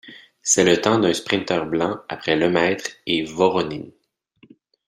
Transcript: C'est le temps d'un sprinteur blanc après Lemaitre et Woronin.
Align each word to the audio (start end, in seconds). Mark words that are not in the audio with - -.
C'est 0.41 0.63
le 0.63 0.81
temps 0.81 0.97
d'un 0.97 1.13
sprinteur 1.13 1.67
blanc 1.67 1.99
après 2.09 2.35
Lemaitre 2.35 2.89
et 3.05 3.23
Woronin. 3.33 3.85